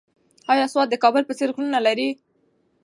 ایا 0.51 0.65
سوات 0.73 0.87
د 0.91 0.95
کابل 1.03 1.23
په 1.27 1.33
څېر 1.37 1.49
غرونه 1.55 1.79
لري؟ 1.87 2.09